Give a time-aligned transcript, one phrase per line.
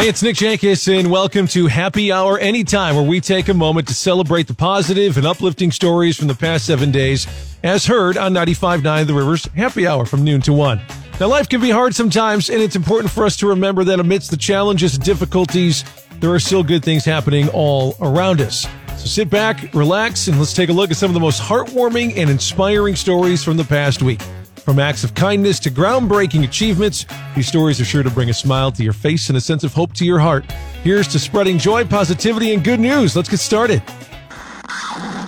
[0.00, 3.86] Hey, it's Nick Jakusz, and welcome to Happy Hour Anytime, where we take a moment
[3.88, 7.26] to celebrate the positive and uplifting stories from the past seven days,
[7.62, 10.80] as heard on 95.9 The Rivers Happy Hour from noon to 1.
[11.20, 14.30] Now, life can be hard sometimes, and it's important for us to remember that amidst
[14.30, 15.84] the challenges and difficulties,
[16.18, 18.66] there are still good things happening all around us.
[18.96, 22.16] So sit back, relax, and let's take a look at some of the most heartwarming
[22.16, 24.22] and inspiring stories from the past week.
[24.64, 28.70] From acts of kindness to groundbreaking achievements, these stories are sure to bring a smile
[28.72, 30.44] to your face and a sense of hope to your heart.
[30.84, 33.16] Here's to spreading joy, positivity, and good news.
[33.16, 33.82] Let's get started.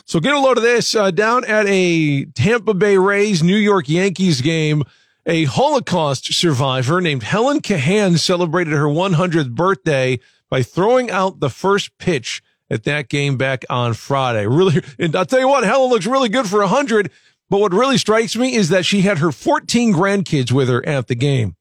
[0.05, 0.95] So get a load of this.
[0.95, 4.85] Uh, down at a Tampa Bay Rays New York Yankees game,
[5.25, 11.97] a Holocaust survivor named Helen Kahan celebrated her 100th birthday by throwing out the first
[11.97, 14.47] pitch at that game back on Friday.
[14.47, 17.11] Really, and I'll tell you what, Helen looks really good for 100.
[17.53, 21.09] But what really strikes me is that she had her 14 grandkids with her at
[21.09, 21.55] the game.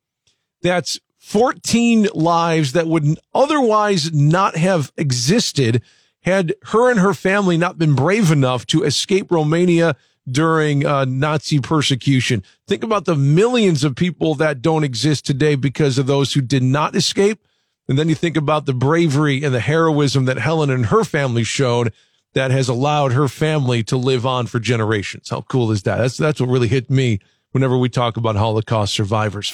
[0.61, 5.81] That's 14 lives that would otherwise not have existed
[6.21, 9.97] had her and her family not been brave enough to escape Romania
[10.31, 12.41] during uh, Nazi persecution.
[12.69, 16.63] Think about the millions of people that don't exist today because of those who did
[16.63, 17.45] not escape.
[17.89, 21.43] And then you think about the bravery and the heroism that Helen and her family
[21.43, 21.91] showed
[22.33, 25.29] that has allowed her family to live on for generations.
[25.29, 25.97] How cool is that?
[25.97, 27.19] That's, that's what really hit me
[27.51, 29.49] whenever we talk about Holocaust survivors.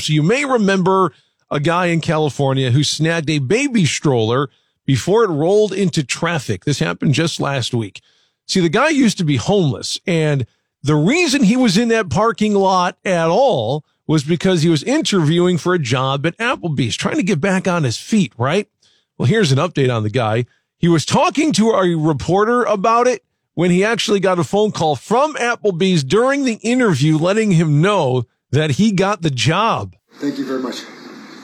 [0.00, 1.12] So you may remember
[1.50, 4.50] a guy in California who snagged a baby stroller
[4.84, 6.64] before it rolled into traffic.
[6.64, 8.00] This happened just last week.
[8.46, 10.46] See, the guy used to be homeless and
[10.82, 15.58] the reason he was in that parking lot at all was because he was interviewing
[15.58, 18.68] for a job at Applebee's, trying to get back on his feet, right?
[19.18, 20.46] Well, here's an update on the guy.
[20.78, 24.94] He was talking to a reporter about it when he actually got a phone call
[24.94, 29.96] from Applebee's during the interview, letting him know that he got the job.
[30.14, 30.82] Thank you very much.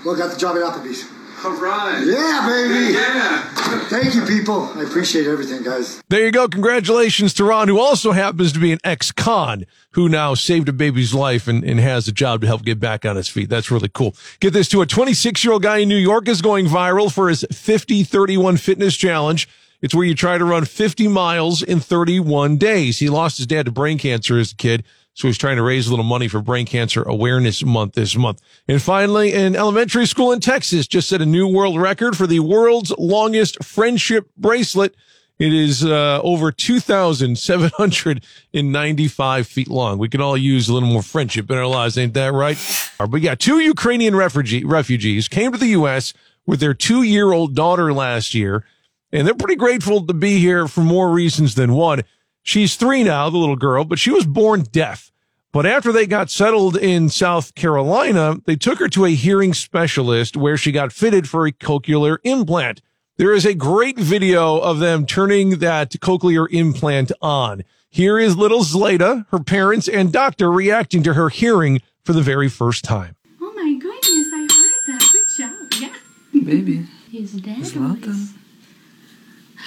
[0.04, 1.09] Well, got the job at Applebee's.
[1.44, 2.04] All right.
[2.06, 2.92] Yeah, baby.
[2.94, 3.88] Yeah.
[3.88, 4.72] Thank you, people.
[4.76, 6.00] I appreciate everything, guys.
[6.08, 6.47] There you go.
[6.47, 11.12] Congratulations to Ron, who also happens to be an ex-con who now saved a baby's
[11.12, 13.48] life and, and has a job to help get back on his feet.
[13.48, 14.14] That's really cool.
[14.38, 17.28] Get this to a 26 year old guy in New York is going viral for
[17.28, 19.48] his 50 31 fitness challenge.
[19.80, 23.00] It's where you try to run 50 miles in 31 days.
[23.00, 24.84] He lost his dad to brain cancer as a kid.
[25.15, 28.41] So he's trying to raise a little money for Brain Cancer Awareness Month this month.
[28.67, 32.41] And finally, an elementary school in Texas just set a new world record for the
[32.41, 34.95] world's longest friendship bracelet.
[35.39, 39.99] It is uh, over 2,795 feet long.
[39.99, 42.56] We can all use a little more friendship in our lives, ain't that right?
[42.99, 46.15] But yeah, two Ukrainian refugee, refugees came to the U.S.
[46.47, 48.65] with their two year old daughter last year,
[49.11, 52.03] and they're pretty grateful to be here for more reasons than one.
[52.42, 55.10] She's three now, the little girl, but she was born deaf.
[55.53, 60.36] But after they got settled in South Carolina, they took her to a hearing specialist
[60.36, 62.80] where she got fitted for a cochlear implant.
[63.19, 67.62] There is a great video of them turning that cochlear implant on.
[67.91, 72.48] Here is little Zlata, her parents and doctor reacting to her hearing for the very
[72.48, 73.14] first time.
[73.41, 75.10] Oh my goodness, I heard that.
[75.12, 75.92] Good job.
[76.32, 76.41] Yeah.
[76.42, 78.06] Baby, His dad Zlata.
[78.06, 78.32] was.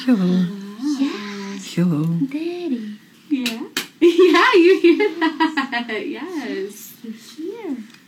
[0.06, 0.65] hello, Yes.
[1.76, 2.04] Hello.
[2.28, 2.98] Daddy.
[3.30, 3.68] Yeah.
[4.02, 5.88] Yeah, you hear that?
[6.06, 6.94] Yes.
[7.38, 7.78] Here.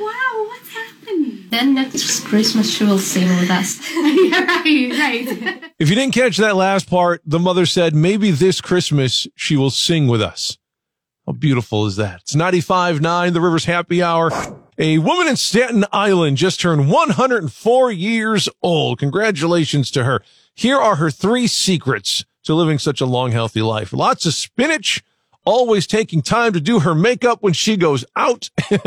[0.00, 1.48] wow, what's happening?
[1.50, 3.80] Then next Christmas she will sing with us.
[3.94, 5.72] yeah, right, right.
[5.78, 9.70] If you didn't catch that last part, the mother said, maybe this Christmas she will
[9.70, 10.56] sing with us.
[11.26, 12.20] How beautiful is that?
[12.22, 14.30] It's 95.9, the Rivers Happy Hour.
[14.82, 18.98] A woman in Staten Island just turned 104 years old.
[18.98, 20.22] Congratulations to her.
[20.54, 23.92] Here are her three secrets to living such a long, healthy life.
[23.92, 25.02] Lots of spinach,
[25.44, 28.48] always taking time to do her makeup when she goes out,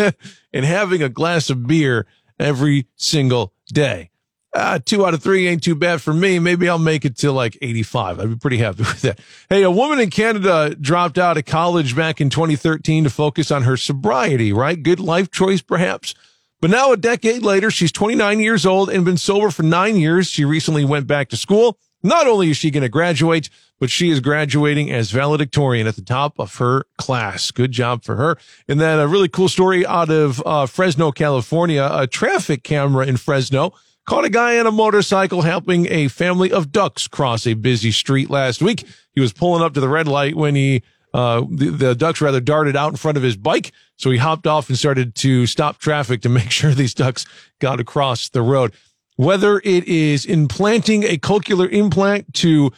[0.51, 2.07] and having a glass of beer
[2.39, 4.09] every single day.
[4.53, 6.37] Uh, two out of three ain't too bad for me.
[6.37, 8.19] Maybe I'll make it to like 85.
[8.19, 9.19] I'd be pretty happy with that.
[9.49, 13.63] Hey, a woman in Canada dropped out of college back in 2013 to focus on
[13.63, 14.81] her sobriety, right?
[14.81, 16.13] Good life choice, perhaps.
[16.61, 20.27] But now a decade later, she's 29 years old and been sober for nine years.
[20.27, 21.77] She recently went back to school.
[22.03, 26.01] Not only is she going to graduate, but she is graduating as valedictorian at the
[26.01, 27.51] top of her class.
[27.51, 28.37] Good job for her.
[28.67, 31.89] And then a really cool story out of uh, Fresno, California.
[31.91, 33.73] A traffic camera in Fresno
[34.05, 38.29] caught a guy on a motorcycle helping a family of ducks cross a busy street
[38.29, 38.85] last week.
[39.13, 40.83] He was pulling up to the red light when he
[41.13, 43.71] uh, the, the ducks rather darted out in front of his bike.
[43.97, 47.25] So he hopped off and started to stop traffic to make sure these ducks
[47.59, 48.73] got across the road.
[49.15, 52.71] Whether it is implanting a cochlear implant to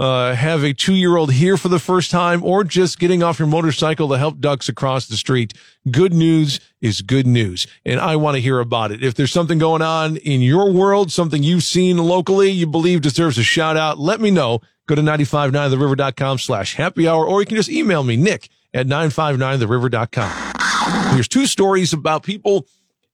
[0.00, 3.38] uh, have a two year old here for the first time or just getting off
[3.38, 5.52] your motorcycle to help ducks across the street.
[5.90, 7.66] Good news is good news.
[7.84, 9.04] And I want to hear about it.
[9.04, 13.36] If there's something going on in your world, something you've seen locally you believe deserves
[13.36, 14.60] a shout out, let me know.
[14.88, 21.14] Go to 959theriver.com slash happy hour, or you can just email me, Nick at 959theriver.com.
[21.14, 22.66] Here's two stories about people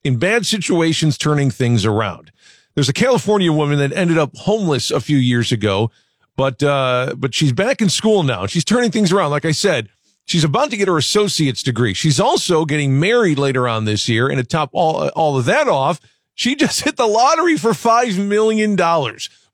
[0.04, 2.30] in bad situations turning things around.
[2.74, 5.90] There's a California woman that ended up homeless a few years ago,
[6.36, 8.46] but, uh, but she's back in school now.
[8.46, 9.30] She's turning things around.
[9.30, 9.88] Like I said,
[10.26, 11.94] she's about to get her associate's degree.
[11.94, 14.28] She's also getting married later on this year.
[14.28, 16.00] And to top all, all of that off,
[16.34, 18.76] she just hit the lottery for $5 million,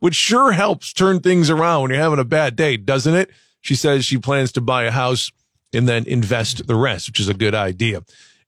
[0.00, 3.30] which sure helps turn things around when you're having a bad day, doesn't it?
[3.60, 5.30] She says she plans to buy a house
[5.72, 8.02] and then invest the rest, which is a good idea.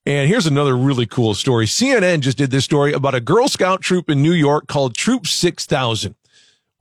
[0.07, 1.65] And here's another really cool story.
[1.65, 5.27] CNN just did this story about a Girl Scout troop in New York called Troop
[5.27, 6.15] 6000.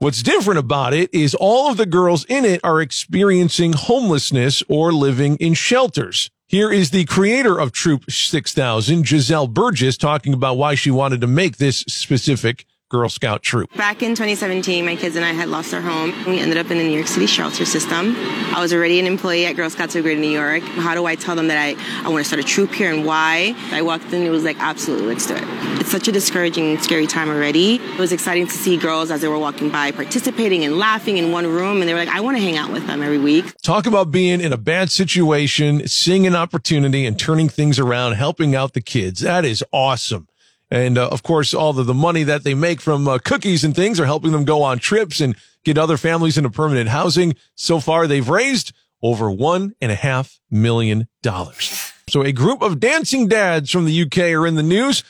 [0.03, 4.91] What's different about it is all of the girls in it are experiencing homelessness or
[4.91, 6.29] living in shelters.
[6.45, 11.27] Here is the creator of Troop 6000, Giselle Burgess, talking about why she wanted to
[11.27, 13.73] make this specific Girl Scout troop.
[13.75, 16.13] Back in 2017, my kids and I had lost our home.
[16.27, 18.15] We ended up in the New York City shelter system.
[18.53, 20.61] I was already an employee at Girl Scouts of Greater New York.
[20.61, 21.75] How do I tell them that I,
[22.05, 23.55] I want to start a troop here and why?
[23.71, 25.43] I walked in and it was like, absolutely, let's do it.
[25.79, 27.77] It's such a discouraging, scary time already.
[27.77, 31.31] It was exciting to see girls as they were walking by participating and laughing in
[31.31, 31.79] one room.
[31.81, 33.55] And they were like, I want to hang out with them every week.
[33.63, 38.55] Talk about being in a bad situation, seeing an opportunity and turning things around, helping
[38.55, 39.21] out the kids.
[39.21, 40.27] That is awesome.
[40.73, 43.75] And uh, of course, all of the money that they make from uh, cookies and
[43.75, 47.35] things are helping them go on trips and get other families into permanent housing.
[47.53, 48.73] So far, they've raised
[49.03, 51.93] over one and a half million dollars.
[52.09, 55.03] So a group of dancing dads from the UK are in the news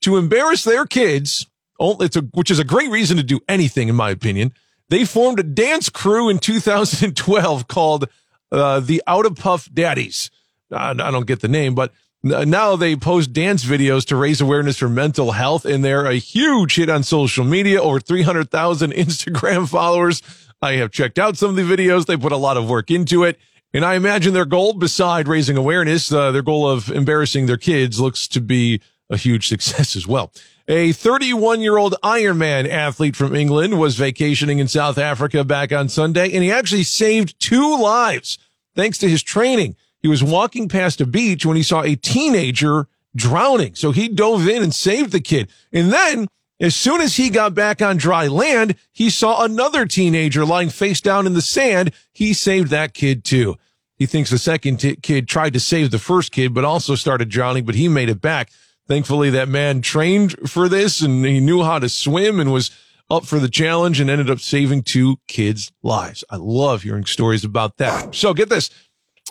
[0.00, 1.46] to embarrass their kids.
[1.78, 4.54] It's a, which is a great reason to do anything, in my opinion.
[4.88, 8.08] They formed a dance crew in 2012 called
[8.50, 10.30] uh, the Out of Puff Daddies.
[10.72, 14.88] I don't get the name, but now they post dance videos to raise awareness for
[14.88, 17.80] mental health, and they're a huge hit on social media.
[17.80, 20.22] Over 300,000 Instagram followers.
[20.62, 22.06] I have checked out some of the videos.
[22.06, 23.38] They put a lot of work into it.
[23.72, 28.00] And I imagine their goal, beside raising awareness, uh, their goal of embarrassing their kids
[28.00, 30.32] looks to be a huge success as well.
[30.68, 35.88] A 31 year old Ironman athlete from England was vacationing in South Africa back on
[35.88, 38.38] Sunday, and he actually saved two lives
[38.76, 39.76] thanks to his training.
[40.00, 43.74] He was walking past a beach when he saw a teenager drowning.
[43.74, 45.50] So he dove in and saved the kid.
[45.72, 46.28] And then
[46.60, 51.00] as soon as he got back on dry land, he saw another teenager lying face
[51.00, 51.92] down in the sand.
[52.12, 53.56] He saved that kid too.
[53.96, 57.28] He thinks the second t- kid tried to save the first kid, but also started
[57.28, 58.50] drowning, but he made it back.
[58.88, 62.70] Thankfully, that man trained for this and he knew how to swim and was
[63.10, 66.24] up for the challenge and ended up saving two kids' lives.
[66.30, 68.14] I love hearing stories about that.
[68.14, 68.70] So get this.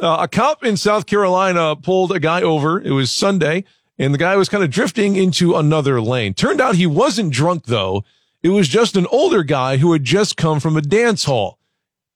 [0.02, 2.80] Uh, a cop in South Carolina pulled a guy over.
[2.80, 3.66] It was Sunday
[3.98, 6.34] and the guy was kind of drifting into another lane.
[6.34, 8.04] Turned out he wasn't drunk though.
[8.42, 11.60] It was just an older guy who had just come from a dance hall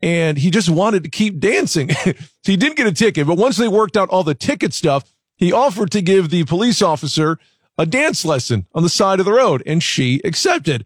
[0.01, 1.89] and he just wanted to keep dancing.
[1.91, 2.13] so
[2.43, 5.51] he didn't get a ticket, but once they worked out all the ticket stuff, he
[5.51, 7.37] offered to give the police officer
[7.77, 10.85] a dance lesson on the side of the road and she accepted.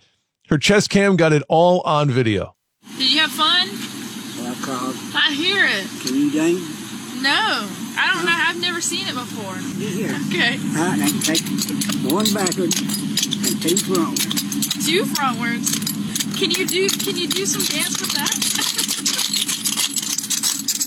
[0.50, 2.56] Her chest cam got it all on video.
[2.98, 3.68] Did you have fun?
[5.14, 5.88] I hear it.
[6.02, 6.87] Can you dance?
[7.28, 7.68] No,
[8.00, 8.32] I don't know.
[8.32, 9.56] I've never seen it before.
[9.84, 10.16] Here.
[10.30, 10.56] Okay.
[10.80, 11.44] All right, I can take
[12.10, 14.88] one backward and two frontwards.
[14.88, 16.40] Two frontwards.
[16.40, 16.88] Can you do?
[16.88, 18.32] Can you do some dance with that?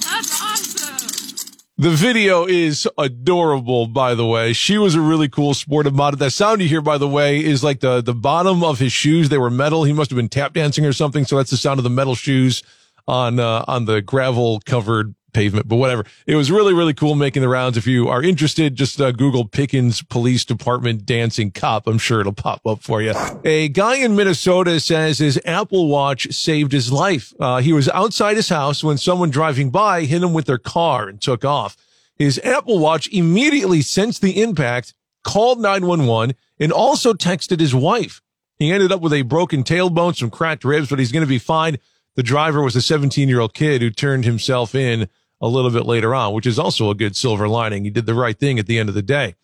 [0.08, 1.44] That's awesome.
[1.76, 4.54] The video is adorable, by the way.
[4.54, 6.20] She was a really cool sport about it.
[6.20, 9.28] That sound you hear, by the way, is like the, the bottom of his shoes.
[9.28, 9.84] They were metal.
[9.84, 11.26] He must have been tap dancing or something.
[11.26, 12.62] So that's the sound of the metal shoes
[13.06, 16.04] on, uh, on the gravel covered pavement, but whatever.
[16.26, 17.76] It was really, really cool making the rounds.
[17.76, 21.86] If you are interested, just uh, Google Pickens Police Department dancing cop.
[21.86, 23.14] I'm sure it'll pop up for you.
[23.44, 27.32] A guy in Minnesota says his Apple Watch saved his life.
[27.40, 31.08] Uh, he was outside his house when someone driving by hit him with their car
[31.08, 31.76] and took off.
[32.16, 34.94] His Apple Watch immediately sensed the impact,
[35.24, 38.20] called 911, and also texted his wife.
[38.58, 41.38] He ended up with a broken tailbone, some cracked ribs, but he's going to be
[41.38, 41.78] fine.
[42.16, 45.08] The driver was a 17 year old kid who turned himself in
[45.40, 47.84] a little bit later on, which is also a good silver lining.
[47.84, 49.34] He did the right thing at the end of the day.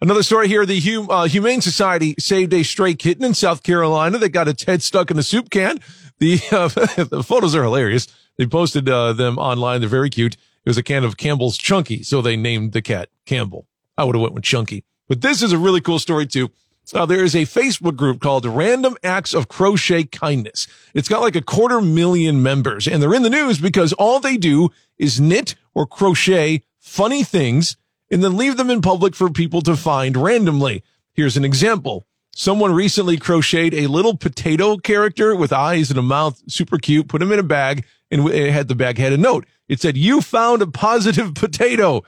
[0.00, 0.66] Another story here.
[0.66, 4.64] The hum, uh, Humane Society saved a stray kitten in South Carolina that got its
[4.64, 5.78] head stuck in a soup can.
[6.18, 6.68] The, uh,
[7.04, 8.08] the photos are hilarious.
[8.36, 9.80] They posted uh, them online.
[9.80, 10.34] They're very cute.
[10.34, 13.66] It was a can of Campbell's Chunky, so they named the cat Campbell.
[13.96, 14.84] I would have went with Chunky.
[15.08, 16.50] But this is a really cool story too.
[16.94, 20.68] Uh, there is a Facebook group called Random Acts of Crochet Kindness.
[20.94, 24.36] It's got like a quarter million members and they're in the news because all they
[24.36, 27.76] do is knit or crochet funny things
[28.10, 30.82] and then leave them in public for people to find randomly.
[31.12, 32.06] Here's an example.
[32.34, 37.22] Someone recently crocheted a little potato character with eyes and a mouth, super cute, put
[37.22, 39.46] him in a bag and it had the bag had a note.
[39.68, 42.04] It said, you found a positive potato.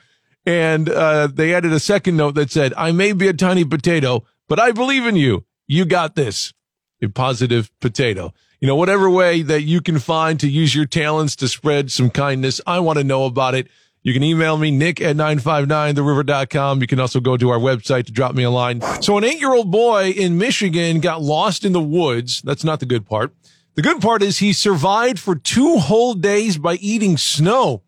[0.46, 4.24] And uh, they added a second note that said, I may be a tiny potato,
[4.48, 5.44] but I believe in you.
[5.66, 6.52] You got this.
[7.00, 8.32] A positive potato.
[8.60, 12.10] You know, whatever way that you can find to use your talents to spread some
[12.10, 13.68] kindness, I want to know about it.
[14.02, 16.80] You can email me, nick at 959theriver.com.
[16.80, 18.80] You can also go to our website to drop me a line.
[19.02, 22.42] So an eight-year-old boy in Michigan got lost in the woods.
[22.42, 23.34] That's not the good part.
[23.74, 27.82] The good part is he survived for two whole days by eating snow.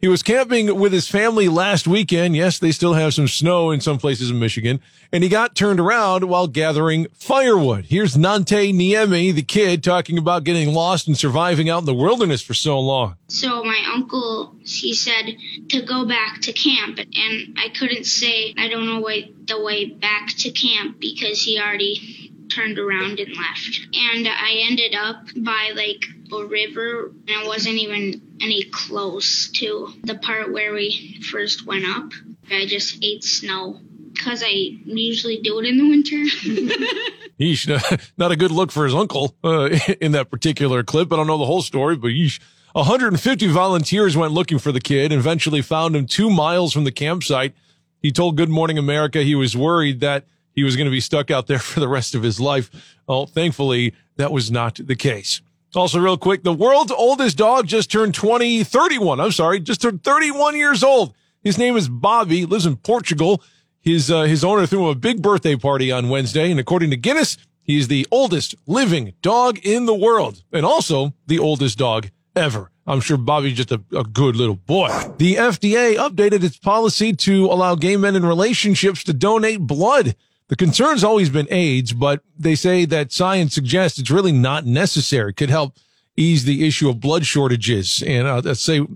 [0.00, 2.36] He was camping with his family last weekend.
[2.36, 4.80] Yes, they still have some snow in some places in Michigan.
[5.10, 7.86] And he got turned around while gathering firewood.
[7.86, 12.42] Here's Nante Niemi, the kid, talking about getting lost and surviving out in the wilderness
[12.42, 13.16] for so long.
[13.26, 15.36] So my uncle, he said
[15.70, 16.98] to go back to camp.
[16.98, 19.00] And I couldn't say, I don't know
[19.46, 23.80] the way back to camp because he already turned around and left.
[23.92, 29.92] And I ended up by like a river and it wasn't even any close to
[30.04, 32.10] the part where we first went up.
[32.50, 33.80] I just ate snow
[34.12, 36.16] because I usually do it in the winter.
[37.40, 39.70] Yeesh, not a good look for his uncle uh,
[40.00, 41.12] in that particular clip.
[41.12, 42.40] I don't know the whole story, but yeesh.
[42.72, 46.92] 150 volunteers went looking for the kid and eventually found him two miles from the
[46.92, 47.54] campsite.
[48.02, 51.30] He told Good Morning America he was worried that he was going to be stuck
[51.30, 52.70] out there for the rest of his life.
[53.06, 55.40] Well, thankfully, that was not the case.
[55.78, 59.20] Also, real quick, the world's oldest dog just turned 20, 31.
[59.20, 61.14] I'm sorry, just turned 31 years old.
[61.44, 63.40] His name is Bobby, lives in Portugal.
[63.78, 66.50] His, uh, his owner threw him a big birthday party on Wednesday.
[66.50, 71.14] And according to Guinness, he is the oldest living dog in the world and also
[71.28, 72.72] the oldest dog ever.
[72.84, 74.88] I'm sure Bobby's just a, a good little boy.
[75.18, 80.16] The FDA updated its policy to allow gay men in relationships to donate blood.
[80.48, 85.30] The concern's always been AIDS, but they say that science suggests it's really not necessary.
[85.30, 85.76] It could help
[86.16, 88.02] ease the issue of blood shortages.
[88.06, 88.86] And uh, let's say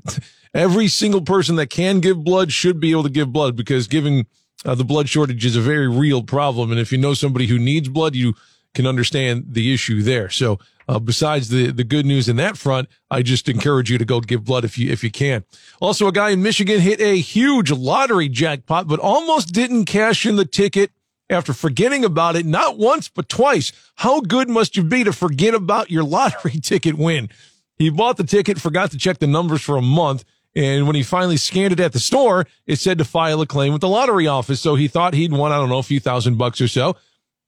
[0.54, 4.26] every single person that can give blood should be able to give blood because giving
[4.64, 6.70] uh, the blood shortage is a very real problem.
[6.70, 8.34] And if you know somebody who needs blood, you
[8.74, 10.30] can understand the issue there.
[10.30, 14.04] So, uh, besides the, the good news in that front, I just encourage you to
[14.04, 15.44] go give blood if you, if you can.
[15.80, 20.36] Also, a guy in Michigan hit a huge lottery jackpot, but almost didn't cash in
[20.36, 20.90] the ticket
[21.30, 23.72] after forgetting about it not once, but twice.
[23.96, 27.30] How good must you be to forget about your lottery ticket win?
[27.78, 30.24] He bought the ticket, forgot to check the numbers for a month.
[30.54, 33.72] And when he finally scanned it at the store, it said to file a claim
[33.72, 34.60] with the lottery office.
[34.60, 36.96] So he thought he'd won, I don't know, a few thousand bucks or so.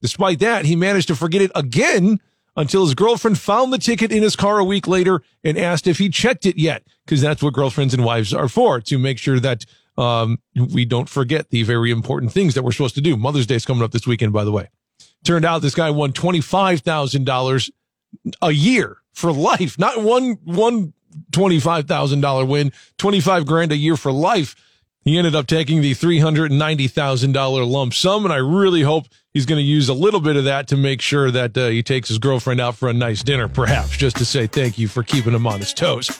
[0.01, 2.19] Despite that, he managed to forget it again
[2.57, 5.97] until his girlfriend found the ticket in his car a week later and asked if
[5.97, 6.83] he checked it yet.
[7.07, 9.65] Cause that's what girlfriends and wives are for, to make sure that
[9.97, 13.15] um, we don't forget the very important things that we're supposed to do.
[13.15, 14.69] Mother's Day is coming up this weekend, by the way.
[15.23, 17.71] Turned out this guy won $25,000
[18.41, 20.93] a year for life, not one, one
[21.31, 24.55] $25,000 win, 25 grand a year for life.
[25.03, 28.25] He ended up taking the $390,000 lump sum.
[28.25, 30.99] And I really hope he's going to use a little bit of that to make
[30.99, 34.25] sure that uh, he takes his girlfriend out for a nice dinner, perhaps just to
[34.25, 36.19] say thank you for keeping him on his toes.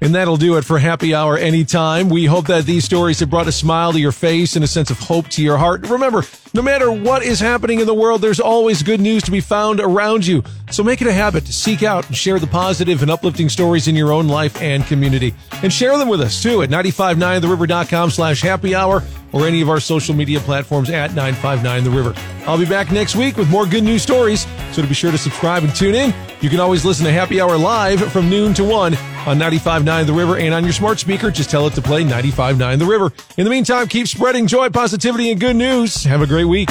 [0.00, 2.08] And that'll do it for happy hour anytime.
[2.08, 4.90] We hope that these stories have brought a smile to your face and a sense
[4.90, 5.88] of hope to your heart.
[5.88, 6.22] Remember,
[6.52, 9.80] no matter what is happening in the world, there's always good news to be found
[9.80, 10.42] around you.
[10.70, 13.88] So make it a habit to seek out and share the positive and uplifting stories
[13.88, 15.34] in your own life and community.
[15.62, 19.02] And share them with us too at 959theriver.com slash happy hour
[19.36, 22.14] or any of our social media platforms at 959 The River.
[22.46, 24.46] I'll be back next week with more good news stories.
[24.72, 27.40] So to be sure to subscribe and tune in, you can always listen to Happy
[27.40, 31.30] Hour live from noon to 1 on 95.9 The River and on your smart speaker.
[31.30, 33.12] Just tell it to play 95.9 The River.
[33.36, 36.04] In the meantime, keep spreading joy, positivity, and good news.
[36.04, 36.70] Have a great week.